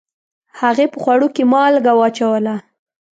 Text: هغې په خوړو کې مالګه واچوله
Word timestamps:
هغې 0.59 0.85
په 0.93 0.97
خوړو 1.03 1.27
کې 1.35 1.43
مالګه 1.51 1.93
واچوله 1.95 2.55